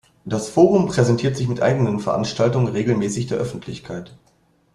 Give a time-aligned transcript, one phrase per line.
[0.25, 4.17] Das Forum präsentiert sich mit eigenen Veranstaltungen regelmäßig der Öffentlichkeit.